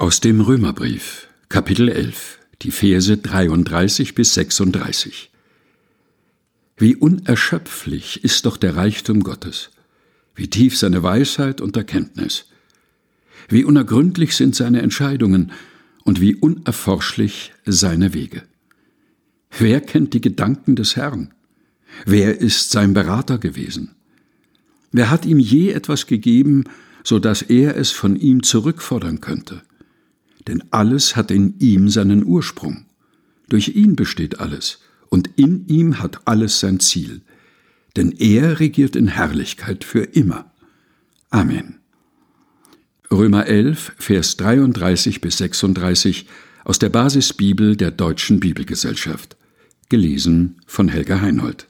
Aus 0.00 0.20
dem 0.20 0.40
Römerbrief, 0.40 1.26
Kapitel 1.48 1.88
11, 1.88 2.38
die 2.62 2.70
Verse 2.70 3.16
33 3.16 4.14
bis 4.14 4.32
36. 4.34 5.28
Wie 6.76 6.94
unerschöpflich 6.94 8.22
ist 8.22 8.46
doch 8.46 8.56
der 8.58 8.76
Reichtum 8.76 9.24
Gottes, 9.24 9.70
wie 10.36 10.48
tief 10.48 10.78
seine 10.78 11.02
Weisheit 11.02 11.60
und 11.60 11.76
Erkenntnis, 11.76 12.44
wie 13.48 13.64
unergründlich 13.64 14.36
sind 14.36 14.54
seine 14.54 14.82
Entscheidungen 14.82 15.50
und 16.04 16.20
wie 16.20 16.36
unerforschlich 16.36 17.52
seine 17.66 18.14
Wege. 18.14 18.44
Wer 19.58 19.80
kennt 19.80 20.14
die 20.14 20.20
Gedanken 20.20 20.76
des 20.76 20.94
Herrn? 20.94 21.34
Wer 22.06 22.40
ist 22.40 22.70
sein 22.70 22.94
Berater 22.94 23.38
gewesen? 23.38 23.96
Wer 24.92 25.10
hat 25.10 25.26
ihm 25.26 25.40
je 25.40 25.72
etwas 25.72 26.06
gegeben, 26.06 26.66
so 27.02 27.18
dass 27.18 27.42
er 27.42 27.76
es 27.76 27.90
von 27.90 28.14
ihm 28.14 28.44
zurückfordern 28.44 29.20
könnte? 29.20 29.62
Denn 30.48 30.64
alles 30.70 31.14
hat 31.14 31.30
in 31.30 31.54
ihm 31.60 31.90
seinen 31.90 32.24
Ursprung. 32.24 32.86
Durch 33.48 33.76
ihn 33.76 33.94
besteht 33.96 34.40
alles, 34.40 34.80
und 35.10 35.30
in 35.36 35.66
ihm 35.68 36.00
hat 36.00 36.22
alles 36.24 36.58
sein 36.58 36.80
Ziel. 36.80 37.20
Denn 37.96 38.12
er 38.12 38.58
regiert 38.58 38.96
in 38.96 39.08
Herrlichkeit 39.08 39.84
für 39.84 40.00
immer. 40.02 40.50
Amen. 41.30 41.76
Römer 43.10 43.46
11, 43.46 43.92
Vers 43.98 44.36
33 44.38 45.20
bis 45.20 45.38
36 45.38 46.26
aus 46.64 46.78
der 46.78 46.88
Basisbibel 46.88 47.76
der 47.76 47.90
Deutschen 47.90 48.40
Bibelgesellschaft. 48.40 49.36
Gelesen 49.88 50.56
von 50.66 50.88
Helga 50.88 51.20
Heinold. 51.20 51.67